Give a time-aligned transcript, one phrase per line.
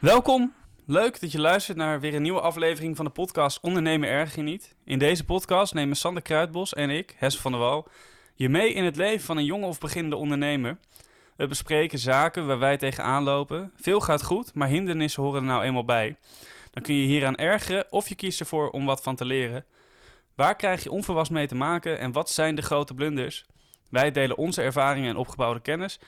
[0.00, 0.54] Welkom.
[0.86, 4.42] Leuk dat je luistert naar weer een nieuwe aflevering van de podcast Ondernemen erg je
[4.42, 4.74] niet.
[4.84, 7.88] In deze podcast nemen Sander Kruidbos en ik, Hesse van der Wal,
[8.34, 10.78] je mee in het leven van een jonge of beginnende ondernemer.
[11.36, 13.72] We bespreken zaken waar wij tegenaan lopen.
[13.76, 16.16] Veel gaat goed, maar hindernissen horen er nou eenmaal bij.
[16.70, 19.64] Dan kun je hieraan ergeren of je kiest ervoor om wat van te leren.
[20.34, 23.46] Waar krijg je onverwachts mee te maken en wat zijn de grote blunders?
[23.90, 25.98] Wij delen onze ervaringen en opgebouwde kennis.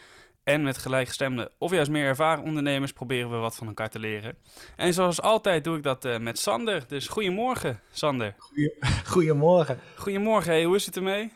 [0.44, 4.36] En met gelijkgestemde of juist meer ervaren ondernemers proberen we wat van elkaar te leren.
[4.76, 6.84] En zoals altijd doe ik dat uh, met Sander.
[6.88, 8.34] Dus goedemorgen, Sander.
[9.04, 9.78] Goedemorgen.
[9.96, 11.32] Goedemorgen, hey, hoe is het ermee?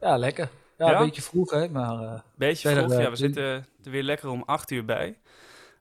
[0.00, 0.48] Ja, lekker.
[0.78, 0.98] Ja, ja?
[0.98, 1.68] een beetje vroeg, hè.
[1.68, 3.10] Maar, uh, beetje vroeg, ja.
[3.10, 5.18] We zitten er weer lekker om acht uur bij.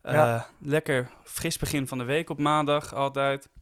[0.04, 0.48] Uh, ja.
[0.59, 3.48] Lekker fris begin van de week op maandag, altijd.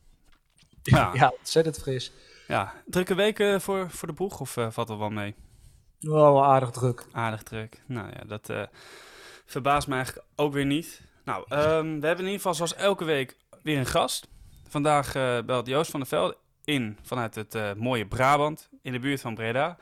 [0.84, 2.12] Ja, ja ontzettend fris.
[2.48, 5.36] Ja, drukke weken voor, voor de boeg of valt er wel mee?
[6.03, 7.05] Wel aardig druk.
[7.12, 7.81] Aardig druk.
[7.85, 8.63] Nou ja, dat uh,
[9.45, 11.02] verbaast me eigenlijk ook weer niet.
[11.25, 14.28] Nou, um, we hebben in ieder geval zoals elke week weer een gast.
[14.67, 19.00] Vandaag uh, belt Joost van der Velde in vanuit het uh, mooie Brabant, in de
[19.00, 19.78] buurt van Breda.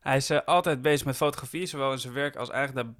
[0.00, 2.94] Hij is altijd bezig met fotografie, zowel in zijn werk als eigenlijk daar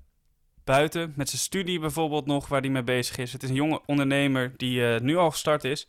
[0.65, 1.13] buiten.
[1.17, 3.33] Met zijn studie bijvoorbeeld nog, waar hij mee bezig is.
[3.33, 5.87] Het is een jonge ondernemer die nu al gestart is.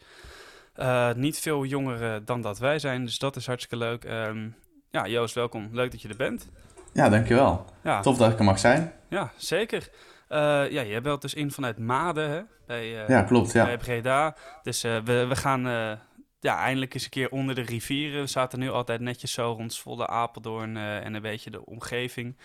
[1.16, 4.04] niet veel jonger dan dat wij zijn, dus dat is hartstikke leuk.
[4.04, 4.56] Um,
[4.92, 5.70] ja, Joost, welkom.
[5.72, 6.50] Leuk dat je er bent.
[6.94, 7.66] Ja, dankjewel.
[7.84, 8.02] Ja.
[8.02, 8.94] Tof dat ik er mag zijn.
[9.10, 9.90] Ja, zeker.
[10.30, 10.38] Uh,
[10.72, 12.42] ja, jij belt dus in vanuit Maden, hè?
[12.66, 13.66] Bij, uh, ja, klopt, ja.
[13.66, 14.36] Bij Breda.
[14.64, 15.62] Dus uh, we, we gaan
[16.40, 18.22] ja, eindelijk eens een keer onder de rivieren.
[18.22, 22.38] We zaten nu altijd netjes zo rond Zwolle, Apeldoorn en een beetje de omgeving.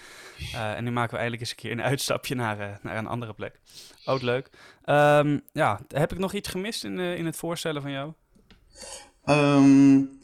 [0.52, 3.60] en nu maken we eindelijk eens een keer een uitstapje naar, naar een andere plek.
[4.04, 4.50] Ook leuk.
[4.84, 8.12] Um, ja, heb ik nog iets gemist in, in het voorstellen van jou?
[9.24, 10.18] Um,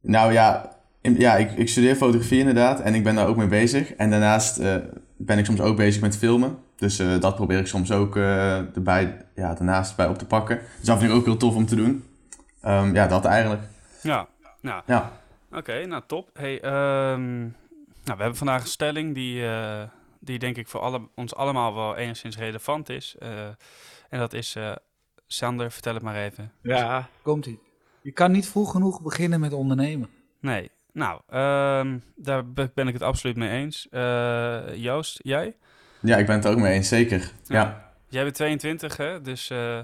[0.00, 3.94] nou ja, ja, ik, ik studeer fotografie inderdaad en ik ben daar ook mee bezig.
[3.94, 4.76] En daarnaast uh,
[5.16, 6.58] ben ik soms ook bezig met filmen.
[6.76, 10.60] Dus uh, dat probeer ik soms ook uh, erbij, ja, daarnaast bij op te pakken.
[10.76, 12.04] Dus dat vind ik ook heel tof om te doen.
[12.64, 13.62] Um, ja, dat eigenlijk.
[14.02, 14.28] Ja,
[14.60, 14.82] nou.
[14.86, 15.12] ja.
[15.52, 16.30] Oké, nou top.
[16.32, 17.40] Hey, um,
[18.04, 19.44] nou, we hebben vandaag een stelling die,
[20.18, 23.16] die denk ik voor alle, ons allemaal wel enigszins relevant is.
[24.08, 24.56] en dat is,
[25.26, 26.52] Sander, vertel het maar even.
[26.62, 27.60] Ja, komt-ie.
[28.02, 30.08] Je kan niet vroeg genoeg beginnen met ondernemen.
[30.40, 31.20] Nee, nou,
[31.80, 33.86] um, daar ben ik het absoluut mee eens.
[33.90, 35.56] Uh, Joost, jij?
[36.00, 37.32] Ja, ik ben het ook mee eens, zeker.
[37.46, 37.92] Ja.
[38.08, 39.20] Jij bent 22, hè?
[39.20, 39.78] Dus uh,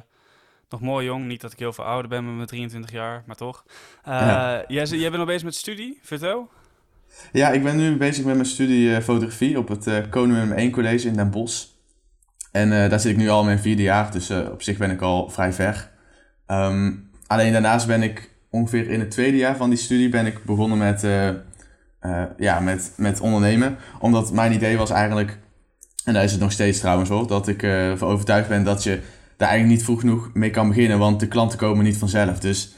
[0.69, 1.27] nog mooi jong.
[1.27, 3.65] Niet dat ik heel veel ouder ben met mijn 23 jaar, maar toch.
[3.69, 4.65] Uh, ja.
[4.69, 6.51] jij, jij bent nog bezig met studie, vertel.
[7.33, 11.09] Ja, ik ben nu bezig met mijn studie fotografie op het uh, Koning 1 College
[11.09, 11.67] in Den Bosch.
[12.53, 15.29] En daar zit ik nu al mijn vierde jaar, dus op zich ben ik al
[15.29, 15.91] vrij ver.
[16.47, 20.45] Um, alleen daarnaast ben ik ongeveer in het tweede jaar van die studie ben ik
[20.45, 21.29] begonnen met, uh,
[22.03, 23.77] uh, ja, met, met ondernemen.
[23.99, 25.39] Omdat mijn idee was eigenlijk,
[26.05, 28.83] en daar is het nog steeds trouwens hoor, dat ik uh, ervan overtuigd ben dat
[28.83, 29.01] je
[29.37, 32.41] daar eigenlijk niet vroeg genoeg mee kan beginnen, want de klanten komen niet vanzelf.
[32.41, 32.75] Dus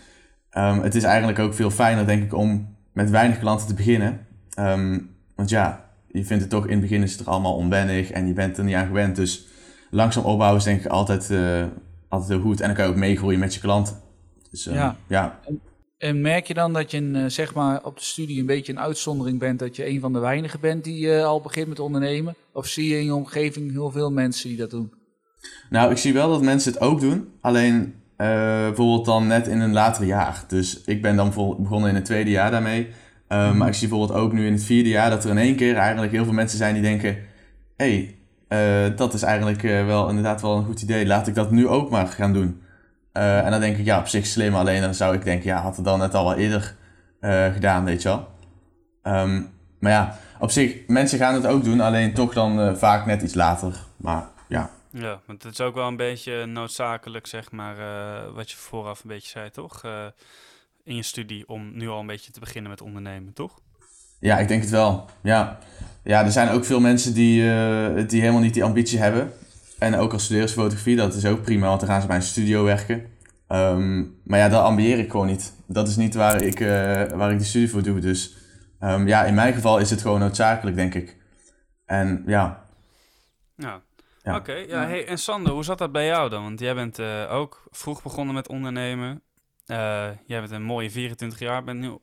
[0.52, 4.26] um, het is eigenlijk ook veel fijner, denk ik, om met weinig klanten te beginnen.
[4.58, 8.10] Um, want ja, je vindt het toch in het begin is het er allemaal onwennig
[8.10, 9.16] en je bent er niet aan gewend.
[9.16, 9.46] Dus
[9.90, 11.32] langzaam opbouwen is denk ik altijd,
[12.08, 12.60] altijd heel goed.
[12.60, 13.96] En dan kan je ook meegroeien met je klanten.
[14.50, 14.96] Dus, um, ja.
[15.06, 15.38] ja.
[15.46, 15.60] En
[15.98, 18.80] merk je dan dat je een, eh, zeg maar op de studie een beetje een
[18.80, 22.34] uitzondering bent, dat je een van de weinigen bent die uh, al begint met ondernemen?
[22.52, 24.92] Of zie je in je omgeving heel veel mensen die dat doen?
[25.70, 28.26] Nou, ik zie wel dat mensen het ook doen, alleen uh,
[28.66, 30.44] bijvoorbeeld dan net in een later jaar.
[30.48, 32.88] Dus ik ben dan begonnen in het tweede jaar daarmee.
[33.28, 35.56] Uh, Maar ik zie bijvoorbeeld ook nu in het vierde jaar dat er in één
[35.56, 37.18] keer eigenlijk heel veel mensen zijn die denken:
[37.76, 38.16] hé,
[38.48, 41.90] hey, dat is eigenlijk wel inderdaad wel een goed idee, laat ik dat nu ook
[41.90, 42.60] maar gaan doen.
[43.18, 44.54] Uh, en dan denk ik, ja, op zich slim.
[44.54, 46.76] Alleen dan zou ik denken, ja, had het dan net al wel eerder
[47.20, 48.28] uh, gedaan, weet je wel.
[49.02, 51.80] Um, maar ja, op zich, mensen gaan het ook doen.
[51.80, 53.84] Alleen toch dan uh, vaak net iets later.
[53.96, 54.70] Maar ja.
[54.90, 57.76] Ja, want het is ook wel een beetje noodzakelijk, zeg maar,
[58.34, 59.82] wat je vooraf een beetje zei, toch?
[60.84, 63.60] in je studie, om nu al een beetje te beginnen met ondernemen, toch?
[64.20, 65.10] Ja, ik denk het wel.
[65.22, 65.58] Ja,
[66.02, 67.42] ja er zijn ook veel mensen die,
[68.06, 69.32] die helemaal niet die ambitie hebben.
[69.78, 72.22] En ook als studeren fotografie, dat is ook prima, want dan gaan ze bij een
[72.22, 73.16] studio werken.
[73.48, 75.54] Um, maar ja, dat ambieer ik gewoon niet.
[75.66, 76.68] Dat is niet waar ik, uh,
[77.04, 78.00] waar ik de studie voor doe.
[78.00, 78.36] Dus
[78.80, 81.16] um, ja, in mijn geval is het gewoon noodzakelijk, denk ik.
[81.84, 82.64] En ja.
[83.56, 83.82] Ja,
[84.22, 84.36] ja.
[84.36, 84.52] oké.
[84.52, 86.42] Ja, hey, en Sander, hoe zat dat bij jou dan?
[86.42, 89.22] Want jij bent uh, ook vroeg begonnen met ondernemen.
[89.66, 91.98] Uh, jij bent een mooie 24 jaar, bent nu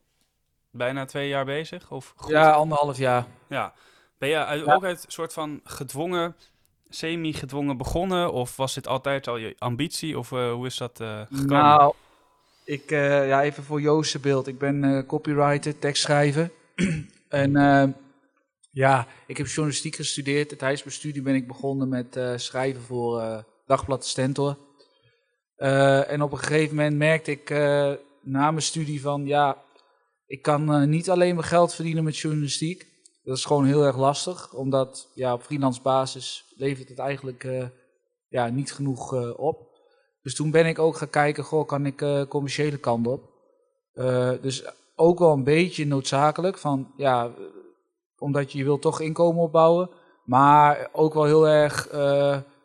[0.71, 1.91] bijna twee jaar bezig?
[1.91, 2.31] Of goed?
[2.31, 3.25] Ja, anderhalf jaar.
[3.49, 3.73] Ja.
[4.17, 6.35] Ben je uit, ook uit soort van gedwongen
[6.95, 8.31] semi-gedwongen begonnen?
[8.31, 10.17] Of was dit altijd al je ambitie?
[10.17, 11.47] Of uh, hoe is dat uh, gekomen?
[11.47, 11.93] Nou,
[12.65, 14.47] ik, uh, ja, even voor Joost's beeld.
[14.47, 16.51] Ik ben copywriter, tekstschrijver.
[17.29, 17.51] en
[18.71, 20.57] ja, ik heb journalistiek gestudeerd.
[20.57, 24.57] Tijdens mijn studie ben ik begonnen met schrijven voor Dagblad Stentor.
[25.55, 27.49] Eh, en op een gegeven moment merkte ik
[28.21, 29.63] na mijn studie van ja,
[30.27, 32.94] ik kan niet alleen mijn geld verdienen met journalistiek.
[33.25, 37.47] Dat is gewoon heel erg lastig, omdat ja, op freelance basis levert het eigenlijk
[38.27, 39.73] ja, niet genoeg op.
[40.21, 43.29] Dus toen ben ik ook gaan kijken, goh, kan ik commerciële kant op?
[44.41, 44.63] dus
[44.95, 47.31] ook wel een beetje noodzakelijk, van ja,
[48.17, 49.89] omdat je, wil toch inkomen opbouwen.
[50.25, 51.87] Maar ook wel heel erg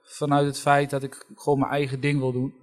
[0.03, 2.55] vanuit het feit dat ik gewoon mijn eigen ding wil doen.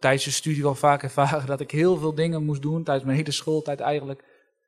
[0.00, 2.82] Tijdens de studie wel vaak ervaren dat ik heel veel dingen moest doen.
[2.82, 4.24] Tijdens mijn hele schooltijd eigenlijk.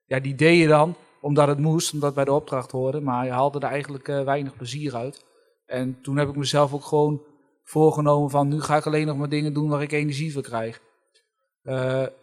[0.07, 3.01] Ja, die deed je dan omdat het moest, omdat het bij de opdracht hoorde.
[3.01, 5.25] Maar je haalde er eigenlijk uh, weinig plezier uit.
[5.67, 7.23] En toen heb ik mezelf ook gewoon
[7.65, 10.81] voorgenomen van nu ga ik alleen nog maar dingen doen waar ik energie voor krijg.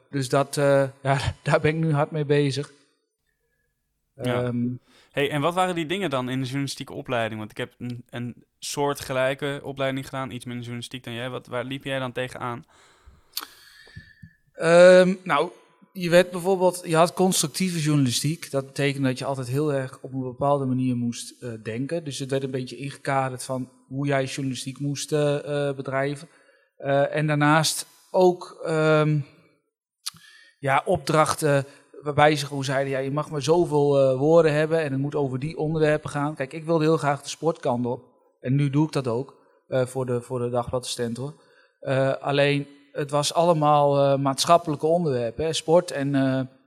[0.09, 0.55] dus dat,
[1.01, 2.71] ja, daar ben ik nu hard mee bezig.
[4.13, 4.43] Ja.
[4.43, 4.79] Um,
[5.15, 7.39] Hey, en wat waren die dingen dan in de journalistieke opleiding?
[7.39, 11.29] Want ik heb een, een soort gelijke opleiding gedaan, iets minder journalistiek dan jij.
[11.29, 12.65] Wat, waar liep jij dan tegenaan?
[14.55, 15.51] Um, nou,
[15.97, 18.51] je werd bijvoorbeeld, je had constructieve journalistiek.
[18.51, 22.03] Dat betekende dat je altijd heel erg op een bepaalde manier moest uh, denken.
[22.03, 26.27] Dus het werd een beetje ingekaderd van hoe jij journalistiek moest uh, bedrijven.
[26.77, 29.25] Uh, en daarnaast ook um,
[30.59, 31.65] ja, opdrachten
[32.01, 35.39] waarbij ze gewoon zeiden, ja, je mag maar zoveel woorden hebben en het moet over
[35.39, 36.35] die onderwerpen gaan.
[36.35, 38.03] Kijk, ik wilde heel graag de sportkant op.
[38.39, 39.35] En nu doe ik dat ook
[39.67, 41.33] voor, de, voor de Dagblad Stentor.
[42.19, 45.45] Alleen, het was allemaal maatschappelijke onderwerpen.
[45.45, 45.53] Hè?
[45.53, 46.11] Sport en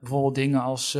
[0.00, 0.96] bijvoorbeeld dingen als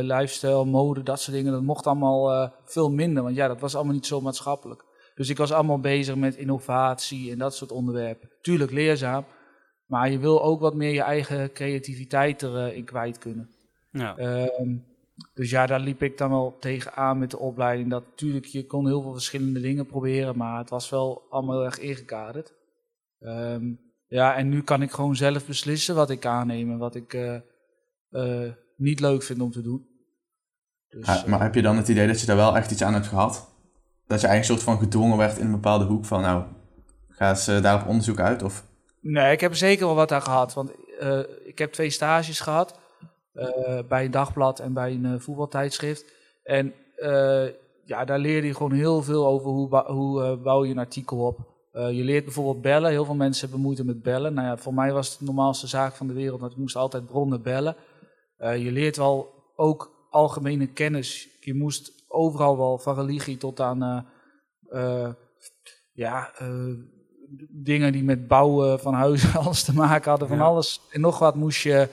[0.00, 1.52] lifestyle, mode, dat soort dingen.
[1.52, 4.84] Dat mocht allemaal veel minder, want ja, dat was allemaal niet zo maatschappelijk.
[5.14, 8.30] Dus ik was allemaal bezig met innovatie en dat soort onderwerpen.
[8.42, 9.24] Tuurlijk leerzaam,
[9.86, 13.50] maar je wil ook wat meer je eigen creativiteit erin kwijt kunnen.
[13.90, 14.18] Ja.
[14.18, 14.76] Uh,
[15.34, 17.90] dus ja, daar liep ik dan wel tegenaan met de opleiding.
[17.90, 21.78] Dat natuurlijk, je kon heel veel verschillende dingen proberen, maar het was wel allemaal erg
[21.78, 22.52] ingekaderd.
[23.20, 27.14] Um, ja, en nu kan ik gewoon zelf beslissen wat ik aanneem en wat ik
[27.14, 27.36] uh,
[28.10, 29.86] uh, niet leuk vind om te doen.
[30.88, 32.94] Dus, ja, maar heb je dan het idee dat je daar wel echt iets aan
[32.94, 33.32] hebt gehad?
[34.06, 36.44] Dat je eigenlijk een soort van gedwongen werd in een bepaalde hoek van, nou,
[37.08, 38.42] ga eens daar op onderzoek uit?
[38.42, 38.64] Of
[39.00, 40.54] Nee, ik heb er zeker wel wat aan gehad.
[40.54, 40.70] Want
[41.00, 42.78] uh, ik heb twee stages gehad.
[43.88, 46.12] Bij een dagblad en bij een voetbaltijdschrift.
[46.42, 46.74] En
[47.84, 51.50] ja, daar leerde je gewoon heel veel over hoe, hoe bouw je een artikel op.
[51.72, 52.90] je leert bijvoorbeeld bellen.
[52.90, 54.34] Heel veel mensen hebben moeite met bellen.
[54.34, 56.40] Nou ja, voor mij was het de normaalste zaak van de wereld.
[56.40, 57.76] Dat ik moest altijd bronnen bellen.
[58.38, 61.28] je leert wel ook algemene kennis.
[61.40, 64.06] Je moest overal wel van religie tot aan...
[65.92, 66.32] ja,
[67.48, 70.28] dingen die met bouwen van huizen alles te maken hadden.
[70.28, 71.88] Van alles en nog wat moest je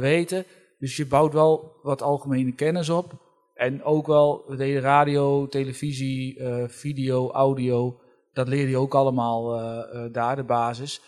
[0.00, 0.44] weten.
[0.78, 3.30] Dus je bouwt wel wat algemene kennis op.
[3.54, 8.00] En ook wel, we deden radio, televisie, video, audio.
[8.32, 11.00] Dat leerde je ook allemaal uh, daar, de basis.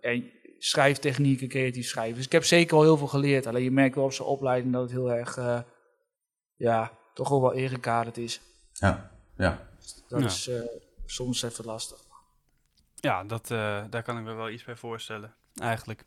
[0.00, 2.16] en schrijftechnieken, creatief schrijven.
[2.16, 3.46] Dus ik heb zeker wel heel veel geleerd.
[3.46, 5.64] Alleen je merkt wel op zijn opleiding dat het heel erg,
[6.56, 8.40] ja, toch ook wel ingekaderd is.
[8.72, 9.68] Ja, ja.
[10.08, 10.26] Dat ja.
[10.26, 10.50] is
[11.06, 11.98] soms even lastig.
[13.02, 16.04] Ja, dat, uh, daar kan ik me wel iets bij voorstellen, eigenlijk.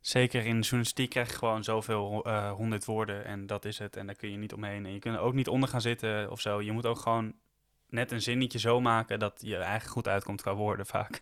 [0.00, 3.96] Zeker in journalistiek krijg je gewoon zoveel uh, honderd woorden en dat is het.
[3.96, 4.86] En daar kun je niet omheen.
[4.86, 6.62] En je kunt er ook niet onder gaan zitten of zo.
[6.62, 7.34] Je moet ook gewoon
[7.90, 11.20] net een zinnetje zo maken dat je eigenlijk goed uitkomt qua woorden vaak.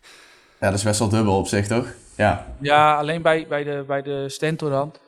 [0.59, 1.93] Ja, dat is best wel dubbel op zich, toch?
[2.15, 4.99] Ja, ja alleen bij, bij de, bij de stentorant,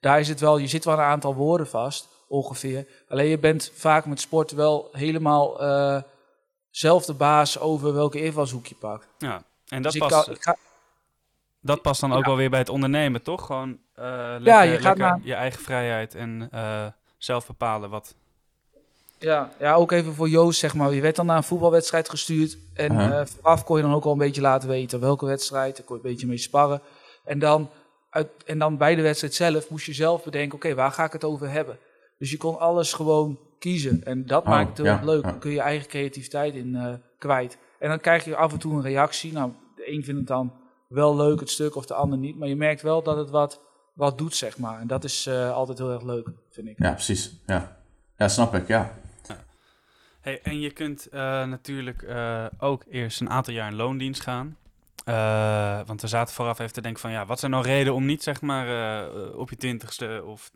[0.00, 2.86] daar is het wel, je zit wel een aantal woorden vast, ongeveer.
[3.08, 5.62] Alleen je bent vaak met sport wel helemaal...
[5.62, 6.02] Uh,
[6.76, 9.08] zelf de baas over welke invalshoek je pakt.
[9.18, 10.56] Ja, en dat, dus past, ga,
[11.60, 13.46] dat past dan ook wel weer bij het ondernemen, toch?
[13.46, 16.86] Gewoon uh, lekker, ja, je, gaat naar, je eigen vrijheid en uh,
[17.18, 18.14] zelf bepalen wat.
[19.18, 20.94] Ja, ja, ook even voor Joost, zeg maar.
[20.94, 22.58] Je werd dan naar een voetbalwedstrijd gestuurd.
[22.74, 23.26] En uh -huh.
[23.26, 25.76] vooraf kon je dan ook al een beetje laten weten welke wedstrijd.
[25.76, 26.80] Daar kon je een beetje mee sparren.
[27.24, 27.70] En dan,
[28.10, 31.04] uit, en dan bij de wedstrijd zelf moest je zelf bedenken: oké, okay, waar ga
[31.04, 31.78] ik het over hebben?
[32.18, 34.04] Dus je kon alles gewoon kiezen.
[34.04, 35.22] En dat oh, maakt het heel ja, leuk.
[35.22, 37.58] Dan kun je je eigen creativiteit in uh, kwijt.
[37.78, 39.32] En dan krijg je af en toe een reactie.
[39.32, 40.52] Nou, de een vindt het dan
[40.88, 42.38] wel leuk, het stuk, of de ander niet.
[42.38, 43.60] Maar je merkt wel dat het wat,
[43.92, 44.80] wat doet, zeg maar.
[44.80, 46.78] En dat is uh, altijd heel erg leuk, vind ik.
[46.78, 47.40] Ja, precies.
[47.46, 47.76] Ja,
[48.16, 48.94] ja snap ik, ja.
[50.42, 52.06] En je kunt uh, natuurlijk
[52.58, 54.56] ook eerst een aantal jaar in loondienst gaan.
[55.86, 58.22] want we zaten vooraf even te denken van ja, wat zijn nou redenen om niet
[58.22, 60.50] zeg maar op je twintigste of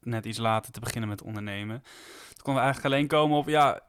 [0.00, 1.82] net iets later te beginnen met ondernemen.
[2.28, 3.80] Toen konden we eigenlijk alleen komen op, ja,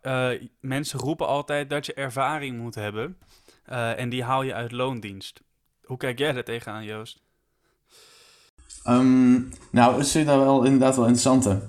[0.59, 3.17] mensen roepen altijd dat je ervaring moet hebben.
[3.95, 5.41] En die haal je uit loondienst.
[5.83, 7.21] Hoe kijk jij daar tegenaan, Joost?
[8.87, 11.61] Um, nou, ik vind dat wel inderdaad wel interessant.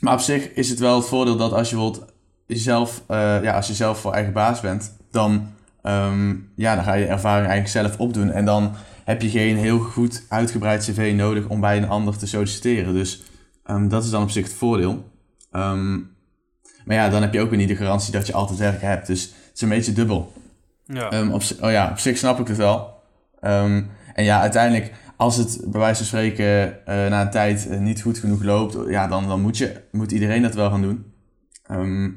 [0.00, 2.12] Maar op zich is het wel het voordeel dat als je wilt
[2.46, 6.94] jezelf, uh, ja, als je zelf voor eigen baas bent, dan ehm, ja, dan ga
[6.94, 8.30] je ervaring eigenlijk zelf opdoen.
[8.30, 8.74] En dan
[9.04, 12.94] heb je geen heel goed uitgebreid cv nodig om bij een ander te solliciteren.
[12.94, 13.22] Dus
[13.64, 15.10] ehm, dat is dan op zich het voordeel.
[15.50, 15.94] Ehm,
[16.84, 19.06] maar ja, dan heb je ook weer niet de garantie dat je altijd werk hebt.
[19.06, 20.32] Dus het is een beetje dubbel.
[20.86, 21.30] Ja.
[21.32, 23.02] Op, oh ja, op zich snap ik het wel.
[24.14, 28.02] En ja, uiteindelijk, als het bij wijze van spreken eh, na een tijd eh, niet
[28.02, 31.12] goed genoeg loopt, ja, dan, dan moet, je, moet iedereen dat wel gaan doen.
[31.66, 32.10] Ehm,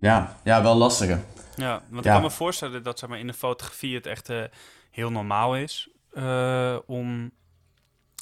[0.00, 1.20] ja, ja, wel lastiger.
[1.56, 2.10] Ja, want Ja.
[2.10, 4.42] ik kan me voorstellen dat zeg maar, in de fotografie het echt eh,
[4.90, 7.30] heel normaal is eh, om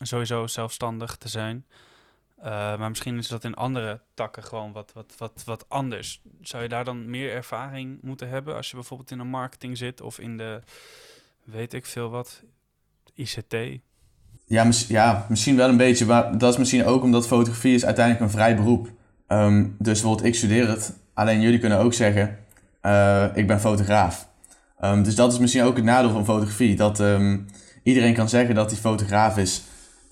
[0.03, 1.67] sowieso zelfstandig te zijn.
[2.39, 6.21] Eh, maar misschien is dat in andere takken gewoon wat, wat, wat, wat anders.
[6.41, 10.01] Zou je daar dan meer ervaring moeten hebben als je bijvoorbeeld in de marketing zit
[10.01, 10.61] of in de,
[11.45, 12.43] weet ik veel wat,
[13.15, 13.57] ICT?
[14.47, 17.85] Ja, mis- ja, misschien wel een beetje, maar dat is misschien ook omdat fotografie is
[17.85, 18.89] uiteindelijk een vrij beroep.
[19.27, 20.97] Ehm, dus bijvoorbeeld, ik studeer het.
[21.19, 22.39] Alleen jullie kunnen ook zeggen,
[22.81, 24.29] eh, ik ben fotograaf.
[24.79, 26.77] Ehm, dus dat is misschien ook het nadeel van fotografie.
[26.77, 27.39] Dat ehm,
[27.83, 29.63] iedereen kan zeggen dat hij fotograaf is.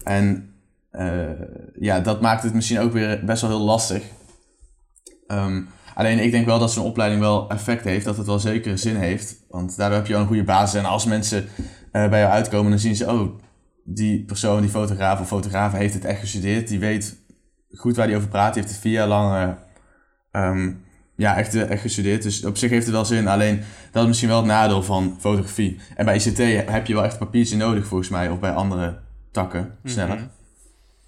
[0.04, 0.54] En
[0.90, 1.30] eh,
[1.78, 4.02] ja, dat maakt het misschien ook weer best wel heel lastig.
[5.26, 5.62] Ehm,
[5.94, 8.04] alleen ik denk wel dat zo'n opleiding wel effect heeft.
[8.04, 9.36] Dat het wel zeker zin heeft.
[9.48, 10.80] Want daardoor heb je wel een goede basis.
[10.80, 11.48] En als mensen
[11.92, 13.12] eh, bij jou uitkomen, dan zien ze...
[13.12, 13.38] Oh,
[13.84, 16.68] die persoon, die fotograaf of fotograaf heeft het echt gestudeerd.
[16.68, 17.16] Die weet
[17.70, 18.54] goed waar hij over praat.
[18.54, 19.56] Die heeft het vier jaar lang
[21.16, 22.22] ja, echt, eh, echt gestudeerd.
[22.22, 23.28] Dus op zich heeft het wel zin.
[23.28, 25.80] Alleen dat is misschien wel het nadeel van fotografie.
[25.96, 26.38] En bij ICT
[26.70, 28.28] heb je wel echt papiertje nodig volgens mij.
[28.30, 30.16] Of bij andere takken sneller.
[30.16, 30.26] Mhm.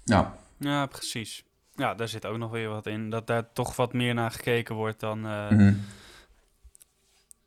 [0.05, 1.43] Nou, Ja, precies.
[1.75, 3.09] Ja, daar zit ook nog weer wat in.
[3.09, 5.25] Dat daar toch wat meer naar gekeken wordt dan...
[5.27, 5.73] eh, mhm.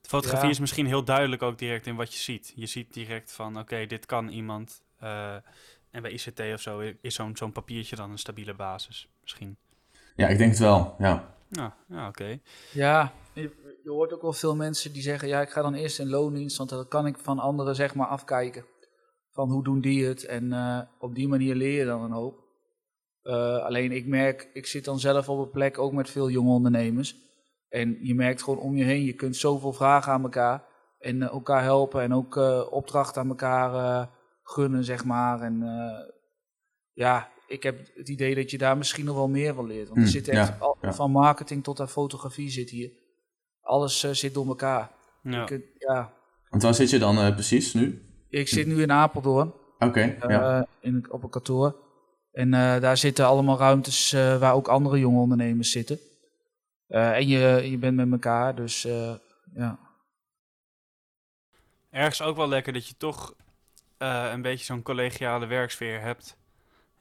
[0.02, 0.52] Fotografie Ja.
[0.52, 2.52] is misschien heel duidelijk ook direct in wat je ziet.
[2.56, 4.82] Je ziet direct van, oké, dit kan iemand.
[4.98, 5.34] eh,
[5.90, 9.56] en bij ICT of zo is zo'n zo'n papiertje dan een stabiele basis, misschien.
[10.16, 10.94] Ja, ik denk het wel.
[10.98, 11.34] Ja.
[11.48, 12.38] Ja, ja oké.
[12.72, 15.98] Ja, je, je hoort ook wel veel mensen die zeggen, ja, ik ga dan eerst
[15.98, 18.64] in loondienst, want dan kan ik van anderen zeg maar afkijken.
[19.30, 20.24] Van hoe doen die het?
[20.24, 22.40] En eh, op die manier leer je dan een hoop.
[23.22, 26.50] Eh, alleen ik merk, ik zit dan zelf op een plek ook met veel jonge
[26.50, 27.16] ondernemers.
[27.68, 30.64] En je merkt gewoon om je heen, je kunt zoveel vragen aan elkaar.
[30.98, 34.06] En eh, elkaar helpen en ook eh, opdrachten aan elkaar eh,
[34.42, 35.40] gunnen, zeg maar.
[35.40, 36.14] En eh,
[36.92, 39.84] ja, ik heb het idee dat je daar misschien nog wel meer van leert.
[39.88, 40.92] Want er Hmm, zit echt ja, al- ja.
[40.92, 42.90] van marketing tot aan fotografie zit hier.
[43.60, 44.90] Alles eh, zit door elkaar.
[45.22, 45.42] Ja.
[45.42, 46.12] Ik, eh, ja.
[46.48, 48.02] Want waar zit je dan eh, precies nu?
[48.28, 50.66] ik zit nu in Apeldoorn Oké, eh, ja.
[50.80, 51.76] in, op een kantoor.
[52.32, 55.98] En eh, daar zitten allemaal ruimtes eh, waar ook andere jonge ondernemers zitten.
[56.86, 59.14] Eh, en je, je bent met elkaar, dus eh,
[59.54, 59.78] ja.
[61.90, 63.34] Ergens ook wel lekker dat je toch
[63.98, 66.36] eh, een beetje zo'n collegiale werksfeer hebt.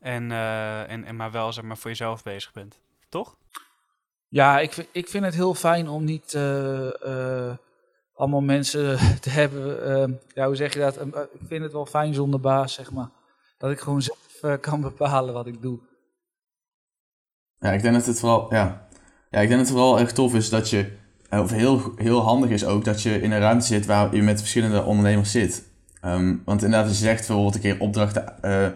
[0.01, 2.79] En, eh, en, en maar wel zeg maar, voor jezelf bezig bent.
[3.09, 3.35] Toch?
[4.27, 7.55] Ja, ik, vind- ik vind het heel fijn om niet eh, eh,
[8.13, 9.83] allemaal mensen te hebben.
[9.85, 10.97] eh, ja, hoe zeg je dat?
[10.97, 13.09] Eh, ik vind het wel fijn zonder baas, zeg maar.
[13.57, 15.79] Dat ik gewoon zelf kan bepalen wat ik doe.
[17.59, 18.87] Ja, ik denk dat het vooral, ja.
[19.29, 20.97] Ja, ik denk dat het vooral echt tof is dat je,
[21.29, 24.39] of heel, heel handig is ook, dat je in een ruimte zit waar je met
[24.39, 25.69] verschillende ondernemers zit.
[26.01, 28.67] Ehm, want inderdaad, als je zegt bijvoorbeeld een keer opdrachten eh,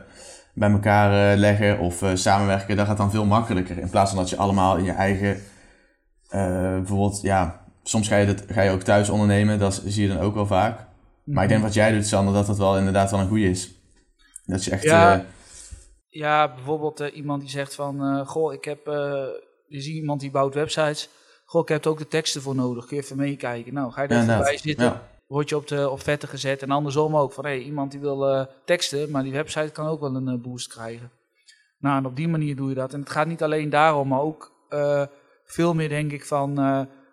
[0.55, 3.77] bij elkaar eh, leggen of eh, samenwerken, dat gaat dan veel makkelijker.
[3.77, 5.41] In plaats van dat je allemaal in je eigen,
[6.27, 10.13] eh, bijvoorbeeld, ja, soms ga je, dat, ga je ook thuis ondernemen, dat zie je
[10.13, 10.85] dan ook wel vaak.
[11.24, 13.74] Maar ik denk wat jij doet, Sander, dat dat wel inderdaad wel een goede is.
[14.45, 15.25] Dat je echt, Ja.
[16.09, 18.85] Ja, bijvoorbeeld iemand die zegt van, goh, ik heb,
[19.67, 21.09] je ziet iemand die bouwt websites.
[21.45, 22.85] Goh, ik heb er ook de teksten voor nodig.
[22.85, 23.74] Kun je even meekijken?
[23.74, 24.45] Nou, ga je ja, daar inderdaad.
[24.45, 24.85] voorbij zitten?
[24.85, 25.01] Ja.
[25.27, 26.62] Word je op, de, op vetten gezet.
[26.62, 27.34] En andersom ook.
[27.34, 30.41] Van, hé, iemand die wil eh, teksten, maar die website kan ook wel een eh,
[30.41, 31.12] boost krijgen.
[31.79, 32.94] Nou, en op die manier doe je dat.
[32.94, 35.03] En het gaat niet alleen daarom, maar ook eh,
[35.46, 36.55] veel meer denk ik van...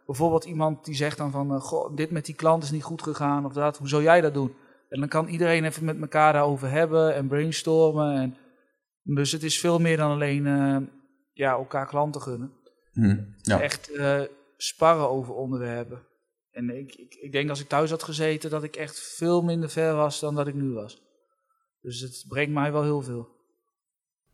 [0.07, 1.61] bijvoorbeeld iemand die zegt dan van...
[1.61, 3.79] goh, dit met die klant is niet goed gegaan of dat.
[3.79, 4.55] Hoe zou jij dat doen?
[4.89, 8.15] En dan kan iedereen even met elkaar daarover hebben en brainstormen.
[8.15, 8.37] En,
[9.03, 10.45] dus het is veel meer dan alleen
[11.33, 12.53] ja, elkaar klanten gunnen.
[12.93, 13.17] Hm.
[13.43, 13.61] ja.
[13.61, 13.91] Echt
[14.57, 16.03] sparren over onderwerpen.
[16.53, 19.71] En ik, ik, ik denk als ik thuis had gezeten dat ik echt veel minder
[19.71, 21.03] ver was dan dat ik nu was.
[21.81, 23.29] Dus het brengt mij wel heel veel.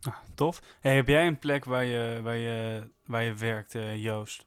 [0.00, 0.62] Ah, tof.
[0.80, 4.46] Hey, heb jij een plek waar je, waar je, waar je werkt, eh, Joost?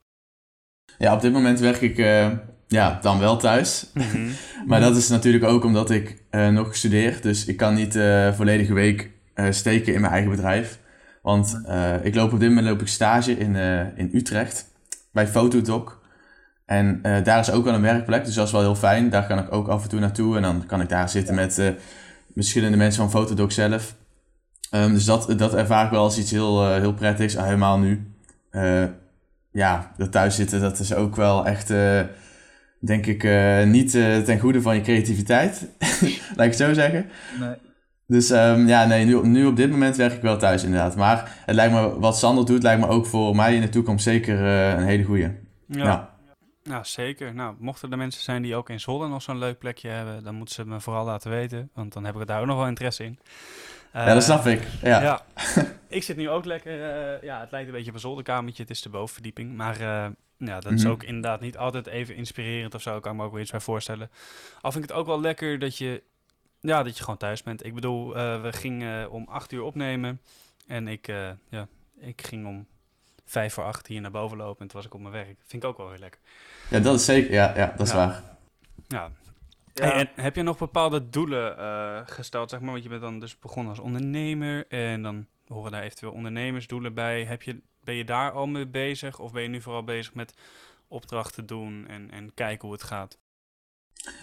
[0.98, 2.38] Ja, op dit moment werk ik eh,
[2.68, 3.92] ja, dan wel thuis.
[4.68, 7.22] Maar dat is natuurlijk ook omdat ik eh, nog studeer.
[7.22, 10.80] Dus ik kan niet de volledige week eh, steken in mijn eigen bedrijf.
[11.22, 14.68] Want eh, ik loop op dit moment loop ik stage in, eh, in Utrecht
[15.12, 16.00] bij Fotodoc.
[16.72, 19.10] En eh, daar is ook wel een werkplek, dus dat is wel heel fijn.
[19.10, 21.60] Daar kan ik ook af en toe naartoe en dan kan ik daar zitten met
[21.60, 21.68] eh,
[22.36, 23.96] verschillende mensen van Fotodoc zelf.
[24.70, 27.80] Ehm, dus dat, dat ervaar ik wel als iets heel, eh, heel prettigs, ah, helemaal
[27.80, 28.14] nu.
[29.52, 31.74] Ja, dat thuis zitten, dat is ook wel echt...
[32.80, 33.24] denk ik,
[33.66, 33.92] niet
[34.26, 35.68] ten goede van je creativiteit.
[36.36, 37.06] Laat ik het zo zeggen.
[37.40, 37.56] Nee.
[38.08, 40.96] Dus ehm, ja, nee, nu, nu op dit moment werk ik wel thuis inderdaad.
[40.96, 44.04] Maar het lijkt me, wat Sander doet, lijkt me ook voor mij in de toekomst
[44.04, 45.28] zeker een hele goeie.
[45.68, 45.84] Ja.
[45.84, 46.11] Ja.
[46.64, 47.34] Ja, zeker.
[47.34, 50.36] Nou, mochten er mensen zijn die ook in Zwolle nog zo'n leuk plekje hebben, dan
[50.36, 53.04] moeten ze me vooral laten weten, want dan heb ik daar ook nog wel interesse
[53.04, 53.20] in.
[53.94, 54.68] Ja, dat Eh, snap ik.
[54.82, 55.02] Ja.
[55.02, 55.26] Ja.
[55.88, 56.72] ik zit nu ook lekker.
[56.82, 58.62] eh, ja, het lijkt een beetje op een zolderkamertje.
[58.62, 59.56] Het is de bovenverdieping.
[59.56, 60.92] Maar eh, ja, dat is Mhm.
[60.92, 63.00] ook inderdaad niet altijd even inspirerend of zo.
[63.00, 64.10] Kan ik me ook wel iets bij voorstellen.
[64.62, 66.04] Al vind ik het ook wel lekker dat je,
[66.60, 67.66] ja, dat je gewoon thuis bent.
[67.66, 70.22] Ik bedoel, we gingen om acht uur opnemen.
[70.68, 71.08] En ik,
[71.50, 71.68] ja,
[72.00, 72.68] ik ging om
[73.32, 74.62] vijf voor acht hier naar boven lopen.
[74.62, 75.38] En toen was ik op mijn werk.
[75.46, 76.20] Vind ik ook wel weer lekker.
[76.70, 77.32] Ja, dat is zeker.
[77.32, 77.98] Ja, ja dat is Ja.
[77.98, 78.24] waar.
[78.88, 79.12] Ja.
[79.74, 79.84] Ja.
[79.84, 82.72] Hey, en heb je nog bepaalde doelen eh, gesteld, zeg maar?
[82.72, 87.24] Want je bent dan dus begonnen als ondernemer en dan horen daar eventueel ondernemersdoelen bij.
[87.24, 90.34] Heb je, ben je daar al mee bezig of ben je nu vooral bezig met
[90.88, 93.18] opdrachten doen en, en kijken hoe het gaat?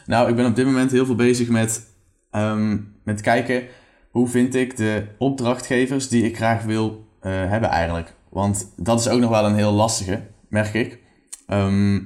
[0.07, 1.95] Nou, ik ben op dit moment heel veel bezig met,
[2.31, 3.69] ehm, met kijken
[4.11, 8.15] hoe vind ik de opdrachtgevers die ik graag wil eh, hebben eigenlijk.
[8.31, 10.99] Want dat is ook nog wel een heel lastige, merk ik.
[11.47, 12.01] Ehm,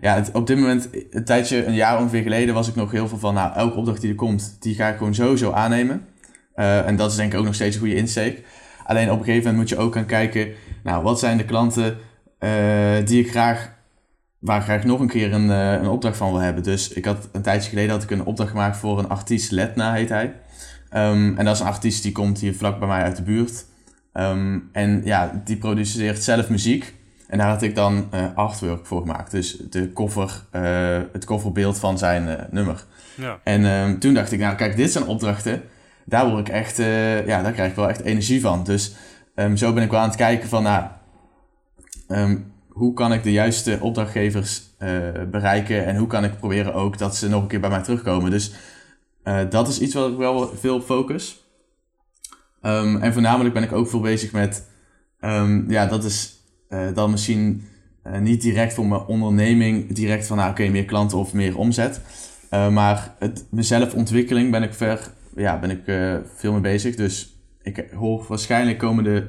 [0.00, 3.18] ja, op dit moment, een tijdje, een jaar ongeveer geleden, was ik nog heel veel
[3.18, 6.06] van, nou, elke opdracht die er komt, die ga ik gewoon sowieso aannemen.
[6.54, 8.44] Eh, en dat is denk ik ook nog steeds een goede insteek.
[8.84, 10.48] Alleen op een gegeven moment moet je ook gaan kijken,
[10.82, 11.98] nou, wat zijn de klanten
[12.38, 12.50] eh,
[13.04, 13.72] die ik graag
[14.44, 16.62] waar ik graag nog een keer een, eh, een opdracht van wil hebben.
[16.62, 19.92] Dus ik had een tijdje geleden had ik een opdracht gemaakt voor een artiest, Letna
[19.92, 20.34] heet hij.
[20.90, 23.64] Ehm, en dat is een artiest die komt hier vlak bij mij uit de buurt.
[24.14, 26.94] Ehm, en ja, die produceert zelf muziek.
[27.28, 29.30] En daar had ik dan eh, artwork voor gemaakt.
[29.30, 32.84] Dus de cover, eh, het coverbeeld van zijn eh, nummer.
[33.16, 33.40] Ja.
[33.44, 35.62] En ehm, toen dacht ik, nou kijk, dit zijn opdrachten.
[36.04, 36.76] Daar word ik echt,
[37.26, 38.64] ja, daar krijg ik wel echt energie van.
[38.64, 38.94] Dus
[39.34, 40.84] ehm, zo ben ik wel aan het kijken van, nou,
[42.68, 44.62] hoe kan ik de juiste opdrachtgevers
[45.30, 48.30] bereiken en hoe kan ik proberen ook dat ze nog een keer bij mij terugkomen.
[48.30, 48.52] Dus
[49.48, 51.43] dat is iets wat ik wel veel op focus.
[52.64, 54.68] Ehm, en voornamelijk ben ik ook veel bezig met,
[55.20, 57.64] ehm, ja, dat is eh, dan misschien
[58.02, 62.00] eh, niet direct voor mijn onderneming, direct van, nou oké, meer klanten of meer omzet.
[62.50, 65.82] Eh, maar het, mezelf ontwikkeling ben ik, ver, ja, ben ik
[66.34, 66.96] veel mee bezig.
[66.96, 69.28] Dus ik hoor waarschijnlijk komende,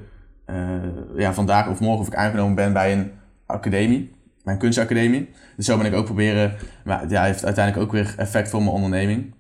[1.16, 3.12] ja, vandaag of morgen of ik aangenomen ben bij een
[3.46, 4.12] academie,
[4.44, 5.30] mijn kunstacademie.
[5.56, 8.76] Dus zo ben ik ook proberen, maar ja, heeft uiteindelijk ook weer effect voor mijn
[8.76, 9.34] onderneming.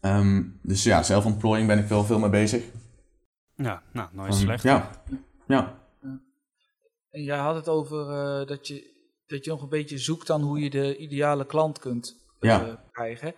[0.00, 2.62] Ehm, dus ja, zelfontplooiing ben ik wel veel mee bezig.
[3.62, 4.62] Ja, nou, nooit slecht.
[4.62, 4.90] Ja,
[5.46, 5.78] ja.
[7.10, 8.90] En jij had het over eh, dat, je,
[9.26, 12.84] dat je nog een beetje zoekt dan hoe je de ideale klant kunt eh, Ja.
[12.92, 13.34] krijgen.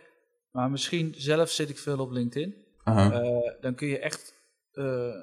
[0.50, 2.54] Maar misschien zelf zit ik veel op LinkedIn.
[2.84, 3.12] aha.
[3.22, 4.34] Eh, dan kun je echt,
[4.72, 5.14] eh,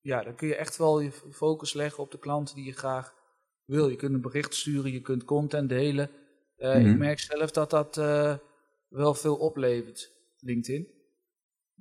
[0.00, 3.14] ja, dan kun je echt wel je focus leggen op de klanten die je graag
[3.64, 3.88] wil.
[3.88, 6.10] Je kunt een bericht sturen, je kunt content delen.
[6.56, 6.90] Eh, Mhm.
[6.90, 8.34] Ik merk zelf dat dat eh,
[8.88, 10.88] wel veel oplevert, LinkedIn.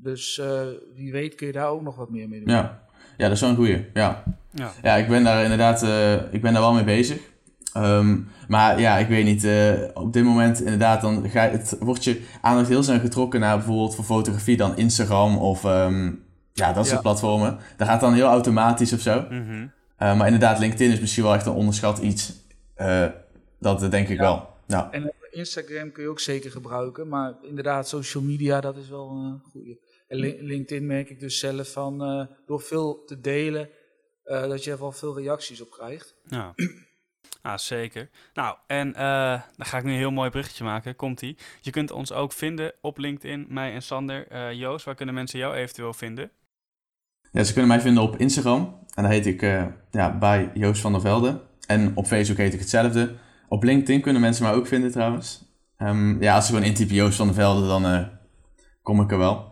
[0.03, 0.61] Dus eh,
[0.95, 2.53] wie weet kun je daar ook nog wat meer mee doen.
[2.53, 2.83] Ja.
[3.17, 3.85] ja, dat is wel een goeie.
[3.93, 4.23] Ja.
[4.53, 4.71] Ja.
[4.81, 7.19] ja, ik ben daar inderdaad eh, ik ben daar wel mee bezig.
[7.73, 9.43] Ehm, maar ja, ik weet niet.
[9.43, 13.39] eh, op dit moment inderdaad, dan ga je, het, wordt je aandacht heel snel getrokken
[13.39, 16.05] naar bijvoorbeeld voor fotografie dan Instagram of ehm,
[16.53, 17.01] ja, dat soort Ja.
[17.01, 17.57] platformen.
[17.77, 19.25] Dat gaat dan heel automatisch of zo.
[19.29, 19.67] Mhm.
[19.97, 22.33] Eh, maar inderdaad, LinkedIn is misschien wel echt een onderschat iets.
[22.75, 23.05] Eh,
[23.59, 24.47] dat denk ik wel.
[24.67, 24.87] Ja.
[24.91, 29.41] En Instagram kun je ook zeker gebruiken, maar inderdaad, social media, dat is wel een
[29.51, 29.77] goede.
[30.11, 33.69] En Lin- LinkedIn merk ik dus zelf van, eh, door veel te delen,
[34.23, 36.15] eh, dat je er wel veel reacties op krijgt.
[36.27, 36.53] Ja.
[37.41, 38.09] Ah, zeker.
[38.33, 40.95] Nou, en eh dan ga ik nu een heel mooi bruggetje maken.
[40.95, 41.37] Komt-ie.
[41.61, 44.27] Je kunt ons ook vinden op LinkedIn, mij en Sander.
[44.27, 46.31] Eh, Joost, waar kunnen mensen jou eventueel vinden?
[47.31, 48.79] ja, ze kunnen mij vinden op Instagram.
[48.95, 51.41] En daar heet ik eh, ja, bij Joost van der Velde.
[51.67, 53.15] En op Facebook heet ik hetzelfde.
[53.47, 55.43] Op LinkedIn kunnen mensen mij ook vinden trouwens.
[55.77, 58.07] Ehm, ja, als ze gewoon intypen Joost van der Velde, dan eh,
[58.81, 59.50] kom ik er wel.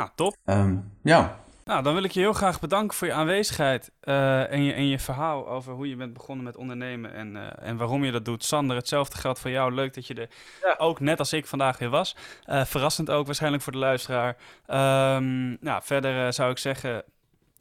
[0.00, 0.36] Nou, top.
[0.44, 4.62] Ehm, ja, Nou, dan wil ik je heel graag bedanken voor je aanwezigheid eh, en,
[4.62, 8.04] je, en je verhaal over hoe je bent begonnen met ondernemen en, eh, en waarom
[8.04, 8.44] je dat doet.
[8.44, 9.72] Sander, hetzelfde geldt voor jou.
[9.74, 10.28] Leuk dat je er
[10.62, 10.74] Ja.
[10.78, 12.16] ook net als ik vandaag weer was.
[12.44, 14.36] Eh, verrassend ook waarschijnlijk voor de luisteraar.
[14.66, 17.04] Ehm, nou, verder zou ik zeggen,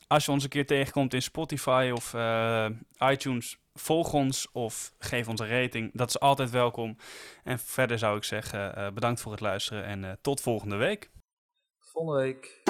[0.07, 2.65] als je ons een keer tegenkomt in Spotify of eh,
[2.99, 5.89] iTunes, volg ons of geef ons een rating.
[5.93, 6.97] Dat is altijd welkom.
[7.43, 11.09] En verder zou ik zeggen, eh, bedankt voor het luisteren en eh, tot volgende week.
[11.91, 12.61] Volgende week.